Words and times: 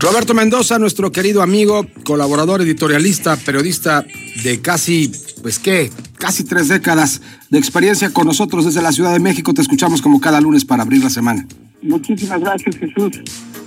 Roberto 0.00 0.32
Mendoza, 0.32 0.78
nuestro 0.78 1.12
querido 1.12 1.42
amigo, 1.42 1.86
colaborador, 2.04 2.62
editorialista, 2.62 3.36
periodista 3.36 4.04
de 4.42 4.60
casi, 4.60 5.12
pues 5.42 5.58
qué, 5.58 5.90
casi 6.16 6.44
tres 6.44 6.68
décadas 6.68 7.20
de 7.50 7.58
experiencia 7.58 8.10
con 8.10 8.26
nosotros 8.26 8.64
desde 8.64 8.80
la 8.80 8.92
Ciudad 8.92 9.12
de 9.12 9.20
México. 9.20 9.52
Te 9.52 9.60
escuchamos 9.60 10.00
como 10.00 10.18
cada 10.18 10.40
lunes 10.40 10.64
para 10.64 10.84
abrir 10.84 11.04
la 11.04 11.10
semana. 11.10 11.46
Muchísimas 11.82 12.40
gracias, 12.40 12.76
Jesús. 12.76 13.20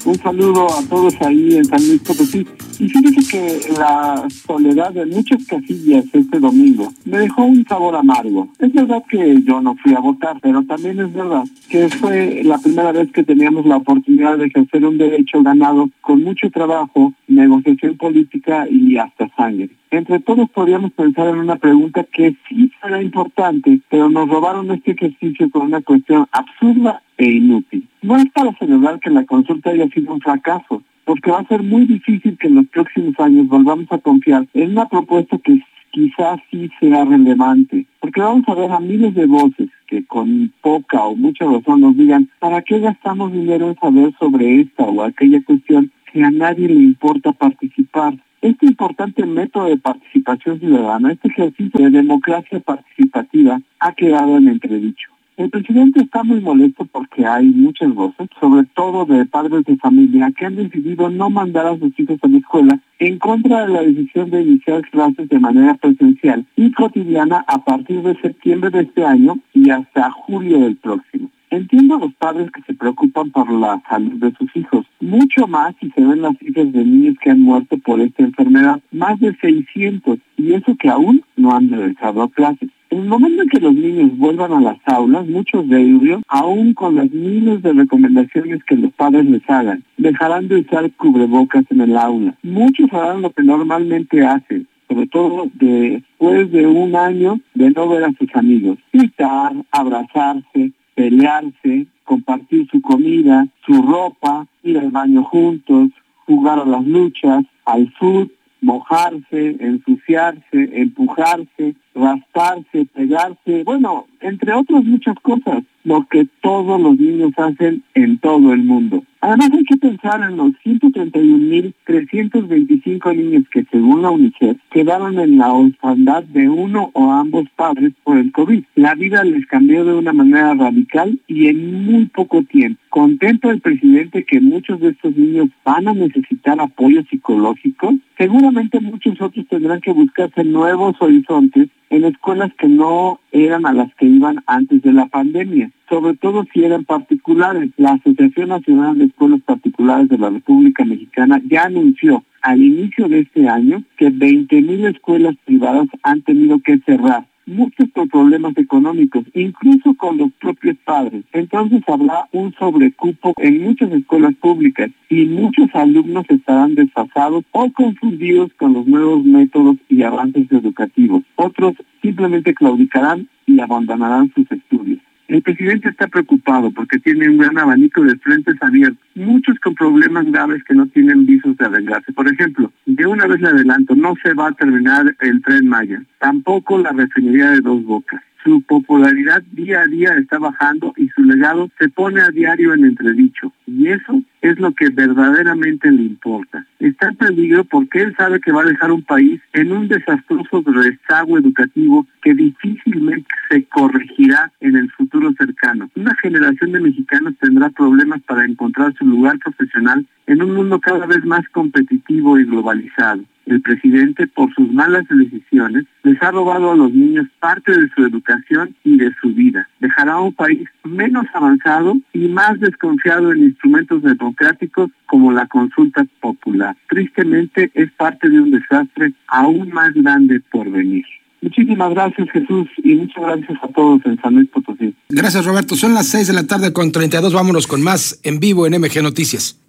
Un 0.05 0.19
saludo 0.21 0.67
a 0.75 0.81
todos 0.83 1.13
ahí 1.21 1.55
en 1.55 1.65
San 1.65 1.87
Luis 1.87 2.01
Potosí. 2.01 2.47
Y 2.79 2.89
fíjese 2.89 3.31
que 3.31 3.73
la 3.73 4.27
soledad 4.29 4.91
de 4.91 5.05
muchas 5.05 5.45
casillas 5.45 6.05
este 6.13 6.39
domingo 6.39 6.91
me 7.05 7.19
dejó 7.19 7.45
un 7.45 7.65
sabor 7.65 7.95
amargo. 7.95 8.49
Es 8.59 8.73
verdad 8.73 9.03
que 9.09 9.41
yo 9.43 9.61
no 9.61 9.75
fui 9.75 9.93
a 9.93 9.99
votar, 9.99 10.37
pero 10.41 10.63
también 10.63 10.99
es 10.99 11.13
verdad 11.13 11.43
que 11.69 11.89
fue 11.89 12.41
la 12.43 12.57
primera 12.57 12.91
vez 12.91 13.11
que 13.11 13.23
teníamos 13.23 13.65
la 13.65 13.77
oportunidad 13.77 14.37
de 14.37 14.45
ejercer 14.45 14.85
un 14.85 14.97
derecho 14.97 15.41
ganado 15.43 15.89
con 16.01 16.23
mucho 16.23 16.49
trabajo, 16.49 17.13
negociación 17.27 17.97
política 17.97 18.67
y 18.69 18.97
hasta 18.97 19.29
sangre. 19.35 19.69
Entre 19.91 20.19
todos 20.19 20.49
podríamos 20.49 20.91
pensar 20.93 21.27
en 21.27 21.37
una 21.37 21.57
pregunta 21.57 22.03
que 22.03 22.35
sí 22.49 22.71
será 22.81 23.01
importante, 23.01 23.79
pero 23.89 24.09
nos 24.09 24.27
robaron 24.27 24.71
este 24.71 24.91
ejercicio 24.91 25.51
con 25.51 25.67
una 25.67 25.81
cuestión 25.81 26.25
absurda 26.31 27.03
e 27.17 27.29
inútil. 27.29 27.87
No 28.01 28.17
es 28.17 28.25
para 28.31 28.53
celebrar 28.57 28.99
que 28.99 29.11
la 29.11 29.25
consulta 29.25 29.69
haya 29.69 29.87
sido 29.89 30.13
un 30.13 30.19
fracaso, 30.19 30.81
porque 31.05 31.31
va 31.31 31.39
a 31.39 31.47
ser 31.47 31.63
muy 31.63 31.85
difícil 31.85 32.37
que 32.37 32.47
en 32.47 32.55
los 32.55 32.67
próximos 32.67 33.19
años 33.19 33.47
volvamos 33.47 33.87
a 33.91 33.97
confiar 33.97 34.47
en 34.53 34.71
una 34.71 34.87
propuesta 34.87 35.37
que 35.37 35.61
quizás 35.91 36.39
sí 36.49 36.69
sea 36.79 37.05
relevante, 37.05 37.85
porque 37.99 38.19
vamos 38.19 38.43
a 38.47 38.55
ver 38.55 38.71
a 38.71 38.79
miles 38.79 39.13
de 39.13 39.27
voces 39.27 39.69
que 39.87 40.03
con 40.05 40.51
poca 40.61 41.03
o 41.03 41.15
mucha 41.15 41.45
razón 41.45 41.81
nos 41.81 41.95
digan, 41.95 42.29
¿para 42.39 42.63
qué 42.63 42.79
gastamos 42.79 43.31
dinero 43.31 43.69
en 43.69 43.75
saber 43.75 44.13
sobre 44.19 44.61
esta 44.61 44.83
o 44.83 45.03
aquella 45.03 45.43
cuestión 45.43 45.91
que 46.11 46.23
a 46.23 46.31
nadie 46.31 46.67
le 46.67 46.81
importa 46.81 47.31
participar? 47.31 48.15
Este 48.41 48.65
importante 48.65 49.25
método 49.25 49.65
de 49.65 49.77
participación 49.77 50.59
ciudadana, 50.59 51.13
este 51.13 51.29
ejercicio 51.29 51.79
de 51.85 51.91
democracia 51.91 52.59
participativa, 52.59 53.61
ha 53.79 53.93
quedado 53.93 54.37
en 54.37 54.49
entredicho. 54.49 55.12
El 55.35 55.49
presidente 55.49 55.99
está 55.99 56.23
muy 56.23 56.41
molesto 56.41 56.85
porque 56.85 57.25
hay 57.25 57.47
muchas 57.47 57.91
voces, 57.91 58.29
sobre 58.39 58.67
todo 58.75 59.05
de 59.05 59.25
padres 59.25 59.65
de 59.65 59.77
familia, 59.77 60.31
que 60.37 60.45
han 60.45 60.55
decidido 60.55 61.09
no 61.09 61.31
mandar 61.31 61.65
a 61.65 61.79
sus 61.79 61.99
hijos 61.99 62.19
a 62.21 62.27
la 62.27 62.37
escuela 62.37 62.79
en 62.99 63.17
contra 63.17 63.65
de 63.65 63.73
la 63.73 63.81
decisión 63.81 64.29
de 64.29 64.43
iniciar 64.43 64.87
clases 64.91 65.27
de 65.29 65.39
manera 65.39 65.73
presencial 65.73 66.45
y 66.55 66.71
cotidiana 66.73 67.43
a 67.47 67.63
partir 67.63 68.03
de 68.03 68.15
septiembre 68.21 68.69
de 68.69 68.81
este 68.81 69.03
año 69.03 69.39
y 69.53 69.71
hasta 69.71 70.11
julio 70.11 70.59
del 70.59 70.75
próximo. 70.77 71.31
Entiendo 71.49 71.95
a 71.95 71.99
los 71.99 72.13
padres 72.13 72.51
que 72.51 72.61
se 72.63 72.75
preocupan 72.75 73.31
por 73.31 73.51
la 73.51 73.81
salud 73.89 74.13
de 74.13 74.33
sus 74.33 74.55
hijos, 74.55 74.85
mucho 74.99 75.47
más 75.47 75.75
si 75.79 75.89
se 75.91 76.01
ven 76.01 76.21
las 76.21 76.37
cifras 76.37 76.71
de 76.71 76.85
niños 76.85 77.15
que 77.21 77.31
han 77.31 77.41
muerto 77.41 77.77
por 77.79 78.01
esta 78.01 78.23
enfermedad, 78.23 78.81
más 78.91 79.19
de 79.19 79.35
600, 79.35 80.19
y 80.37 80.53
eso 80.53 80.75
que 80.75 80.89
aún 80.89 81.23
no 81.35 81.55
han 81.55 81.69
regresado 81.69 82.21
a 82.21 82.29
clases. 82.29 82.69
En 82.93 82.99
el 82.99 83.05
momento 83.07 83.41
en 83.41 83.49
que 83.49 83.59
los 83.59 83.73
niños 83.73 84.15
vuelvan 84.19 84.53
a 84.53 84.61
las 84.61 84.77
aulas, 84.85 85.25
muchos 85.25 85.67
de 85.67 85.81
ellos, 85.81 86.21
aún 86.27 86.75
con 86.75 86.93
las 86.93 87.09
miles 87.09 87.63
de 87.63 87.73
recomendaciones 87.73 88.63
que 88.65 88.75
los 88.75 88.93
padres 88.93 89.25
les 89.25 89.41
hagan, 89.49 89.83
dejarán 89.97 90.47
de 90.47 90.59
usar 90.59 90.91
cubrebocas 90.91 91.65
en 91.71 91.81
el 91.81 91.97
aula. 91.97 92.35
Muchos 92.43 92.93
harán 92.93 93.23
lo 93.23 93.31
que 93.31 93.41
normalmente 93.41 94.23
hacen, 94.23 94.67
sobre 94.87 95.07
todo 95.07 95.47
después 95.55 96.51
de 96.51 96.67
un 96.67 96.95
año 96.95 97.39
de 97.55 97.71
no 97.71 97.89
ver 97.89 98.03
a 98.03 98.13
sus 98.13 98.29
amigos. 98.35 98.77
Gritar, 98.93 99.53
abrazarse, 99.71 100.71
pelearse, 100.93 101.87
compartir 102.03 102.67
su 102.69 102.79
comida, 102.79 103.47
su 103.65 103.73
ropa, 103.81 104.45
ir 104.61 104.77
al 104.77 104.91
baño 104.91 105.23
juntos, 105.23 105.89
jugar 106.27 106.59
a 106.59 106.65
las 106.65 106.85
luchas, 106.85 107.43
al 107.65 107.91
fútbol, 107.93 108.31
mojarse, 108.63 109.57
ensuciarse, 109.59 110.69
empujarse, 110.73 111.75
rasparse, 111.93 112.87
pegarse, 112.93 113.63
bueno, 113.63 114.07
entre 114.21 114.53
otras 114.53 114.83
muchas 114.83 115.13
cosas, 115.21 115.63
lo 115.83 116.07
que 116.09 116.27
todos 116.41 116.81
los 116.81 116.97
niños 116.97 117.33
hacen 117.37 117.83
en 117.93 118.17
todo 118.19 118.53
el 118.53 118.63
mundo. 118.63 119.03
Además 119.19 119.49
hay 119.53 119.63
que 119.63 119.75
pensar 119.77 120.21
en 120.21 120.37
los 120.37 120.53
131.325 120.65 123.15
niños 123.15 123.43
que 123.51 123.65
según 123.71 124.01
la 124.01 124.09
UNICEF 124.11 124.57
quedaron 124.69 125.17
en 125.19 125.37
la 125.37 125.53
orfandad 125.53 126.23
de 126.23 126.49
uno 126.49 126.89
o 126.93 127.11
ambos 127.11 127.45
padres 127.55 127.93
por 128.03 128.17
el 128.17 128.33
COVID. 128.33 128.65
La 128.75 128.95
vida 128.95 129.23
les 129.23 129.45
cambió 129.45 129.85
de 129.85 129.93
una 129.93 130.11
manera 130.11 130.53
radical 130.55 131.21
y 131.27 131.47
en 131.47 131.85
muy 131.85 132.07
poco 132.07 132.43
tiempo. 132.43 132.82
Contento 132.93 133.49
el 133.49 133.59
presidente 133.59 134.23
que 134.23 134.39
muchos 134.39 134.79
de 134.79 134.89
estos 134.89 135.17
niños 135.17 135.49
van 135.65 135.87
a 135.87 135.93
necesitar 135.95 136.61
apoyo 136.61 137.01
psicológico, 137.09 137.95
seguramente 138.19 138.79
muchos 138.79 139.19
otros 139.19 139.47
tendrán 139.47 139.81
que 139.81 139.91
buscarse 139.91 140.43
nuevos 140.43 140.95
horizontes 140.99 141.69
en 141.89 142.03
escuelas 142.03 142.51
que 142.53 142.67
no 142.67 143.19
eran 143.31 143.65
a 143.65 143.73
las 143.73 143.91
que 143.95 144.05
iban 144.05 144.43
antes 144.45 144.83
de 144.83 144.93
la 144.93 145.07
pandemia, 145.07 145.71
sobre 145.89 146.15
todo 146.17 146.45
si 146.53 146.65
eran 146.65 146.85
particulares. 146.85 147.71
La 147.77 147.93
Asociación 147.93 148.49
Nacional 148.49 148.99
de 148.99 149.05
Escuelas 149.05 149.41
Particulares 149.41 150.07
de 150.07 150.19
la 150.19 150.29
República 150.29 150.85
Mexicana 150.85 151.41
ya 151.49 151.63
anunció 151.63 152.23
al 152.43 152.61
inicio 152.61 153.07
de 153.07 153.21
este 153.21 153.49
año 153.49 153.83
que 153.97 154.11
20.000 154.11 154.93
escuelas 154.93 155.35
privadas 155.45 155.87
han 156.03 156.21
tenido 156.21 156.59
que 156.59 156.77
cerrar 156.85 157.25
muchos 157.45 157.89
problemas 158.11 158.57
económicos, 158.57 159.25
incluso 159.33 159.93
con 159.95 160.17
los 160.17 160.31
propios 160.33 160.77
padres. 160.85 161.23
Entonces 161.33 161.81
habrá 161.87 162.27
un 162.31 162.53
sobrecupo 162.53 163.33
en 163.37 163.63
muchas 163.63 163.91
escuelas 163.91 164.35
públicas 164.35 164.91
y 165.09 165.25
muchos 165.25 165.69
alumnos 165.73 166.25
estarán 166.29 166.75
desfasados 166.75 167.43
o 167.51 167.71
confundidos 167.71 168.51
con 168.57 168.73
los 168.73 168.85
nuevos 168.87 169.23
métodos 169.23 169.77
y 169.89 170.03
avances 170.03 170.51
educativos. 170.51 171.23
Otros 171.35 171.75
simplemente 172.01 172.53
claudicarán 172.53 173.27
y 173.45 173.59
abandonarán 173.59 174.31
sus 174.33 174.49
estudios. 174.51 174.99
El 175.27 175.41
presidente 175.41 175.89
está 175.89 176.07
preocupado 176.07 176.69
porque 176.71 176.99
tiene 176.99 177.29
un 177.29 177.37
gran 177.37 177.57
abanico 177.57 178.03
de 178.03 178.17
frentes 178.17 178.55
abiertos, 178.61 179.01
muchos 179.15 179.57
con 179.59 179.73
problemas 179.73 180.25
graves 180.25 180.63
que 180.63 180.75
no 180.75 180.85
tienen 180.87 181.25
visos 181.25 181.55
de 181.57 181.65
arreglarse. 181.65 182.11
Por 182.11 182.27
ejemplo, 182.31 182.71
de 182.95 183.05
una 183.05 183.27
vez 183.27 183.41
le 183.41 183.49
adelanto, 183.49 183.95
no 183.95 184.13
se 184.23 184.33
va 184.33 184.47
a 184.47 184.53
terminar 184.53 185.15
el 185.19 185.41
tren 185.41 185.67
Maya, 185.67 186.03
tampoco 186.19 186.77
la 186.77 186.91
refinería 186.91 187.51
de 187.51 187.61
dos 187.61 187.83
bocas. 187.83 188.21
Su 188.43 188.61
popularidad 188.61 189.41
día 189.53 189.81
a 189.81 189.87
día 189.87 190.15
está 190.15 190.37
bajando 190.37 190.93
y 190.97 191.07
su 191.09 191.23
legado 191.23 191.69
se 191.79 191.87
pone 191.87 192.19
a 192.21 192.29
diario 192.29 192.73
en 192.73 192.83
entredicho. 192.83 193.53
Y 193.65 193.87
eso 193.87 194.21
es 194.41 194.59
lo 194.59 194.73
que 194.73 194.89
verdaderamente 194.89 195.89
le 195.89 196.03
importa. 196.03 196.65
Está 196.79 197.07
en 197.07 197.15
peligro 197.15 197.63
porque 197.63 198.01
él 198.01 198.13
sabe 198.17 198.41
que 198.41 198.51
va 198.51 198.63
a 198.63 198.65
dejar 198.65 198.91
un 198.91 199.03
país 199.03 199.41
en 199.53 199.71
un 199.71 199.87
desastroso 199.87 200.61
rezago 200.65 201.37
educativo 201.37 202.05
que 202.21 202.33
difícilmente 202.33 203.29
se 203.49 203.63
corregirá 203.63 204.51
en 204.59 204.75
el 204.75 204.91
futuro 204.91 205.31
cercano. 205.37 205.89
Una 205.95 206.13
generación 206.21 206.73
de 206.73 206.81
mexicanos 206.81 207.35
tendrá 207.39 207.69
problemas 207.69 208.21
para 208.23 208.43
encontrar 208.43 208.93
su 208.95 209.05
lugar 209.05 209.39
profesional 209.39 210.05
en 210.27 210.41
un 210.41 210.53
mundo 210.53 210.79
cada 210.79 211.05
vez 211.05 211.23
más 211.25 211.47
competitivo 211.49 212.39
y 212.39 212.45
globalizado. 212.45 213.23
El 213.45 213.61
presidente, 213.61 214.25
por 214.27 214.53
sus 214.53 214.71
malas 214.71 215.03
decisiones, 215.09 215.85
les 216.03 216.21
ha 216.23 216.31
robado 216.31 216.71
a 216.71 216.75
los 216.75 216.93
niños 216.93 217.27
parte 217.39 217.73
de 217.73 217.89
su 217.93 218.05
educación 218.05 218.73
y 218.85 218.97
de 218.97 219.11
su 219.21 219.33
vida. 219.33 219.67
Dejará 219.79 220.17
un 220.17 220.33
país 220.33 220.67
menos 220.85 221.25
avanzado 221.33 221.97
y 222.13 222.29
más 222.29 222.57
desconfiado 222.61 223.33
en 223.33 223.43
instrumentos 223.43 224.01
democráticos 224.01 224.91
como 225.07 225.33
la 225.33 225.45
consulta 225.47 226.05
popular. 226.21 226.77
Tristemente 226.87 227.69
es 227.73 227.91
parte 227.91 228.29
de 228.29 228.39
un 228.39 228.51
desastre 228.51 229.13
aún 229.27 229.69
más 229.73 229.93
grande 229.93 230.39
por 230.49 230.69
venir. 230.71 231.05
Muchísimas 231.41 231.89
gracias 231.89 232.29
Jesús 232.31 232.69
y 232.77 232.95
muchas 232.95 233.21
gracias 233.21 233.59
a 233.61 233.67
todos 233.67 234.01
en 234.05 234.17
San 234.21 234.35
Luis 234.35 234.49
Potosí. 234.49 234.95
Gracias 235.09 235.45
Roberto. 235.45 235.75
Son 235.75 235.93
las 235.93 236.07
6 236.07 236.27
de 236.27 236.33
la 236.33 236.47
tarde 236.47 236.71
con 236.71 236.93
32. 236.93 237.33
Vámonos 237.33 237.67
con 237.67 237.81
más 237.81 238.21
en 238.23 238.39
vivo 238.39 238.65
en 238.65 238.79
MG 238.79 239.03
Noticias. 239.03 239.59